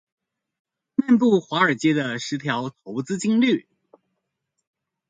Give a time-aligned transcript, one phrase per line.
[0.95, 3.67] 漫步華爾街的十條投資金律